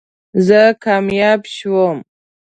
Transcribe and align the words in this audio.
زه 0.45 0.61
کامیاب 0.83 1.41
شوم 1.55 1.97